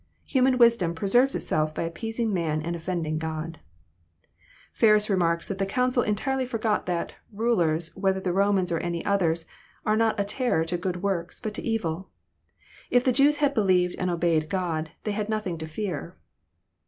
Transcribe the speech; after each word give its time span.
Human 0.25 0.57
wisdom 0.57 0.95
preserves 0.95 1.35
itself 1.35 1.75
by 1.75 1.83
appeasing 1.83 2.33
man 2.33 2.63
and 2.63 2.75
ofiiending 2.75 3.19
God!" 3.19 3.59
Ferus 4.75 5.11
remarks 5.11 5.47
that 5.47 5.59
the 5.59 5.65
council 5.67 6.01
entirely 6.01 6.43
forgot 6.47 6.87
that" 6.87 7.13
rulers, 7.31 7.95
whether 7.95 8.19
the 8.19 8.33
Romans 8.33 8.71
or 8.71 8.79
any 8.79 9.05
others, 9.05 9.45
are 9.85 9.95
not 9.95 10.19
a 10.19 10.23
terror 10.23 10.65
to 10.65 10.75
good 10.75 11.03
works, 11.03 11.39
but 11.39 11.53
to 11.53 11.61
evil. 11.61 12.09
If 12.89 13.03
the 13.03 13.11
Jews 13.13 13.35
had 13.35 13.53
believed 13.53 13.95
and 13.99 14.09
obeyed 14.09 14.49
God, 14.49 14.89
they 15.03 15.11
had 15.11 15.29
nothing 15.29 15.59
to 15.59 15.67
fear." 15.67 16.17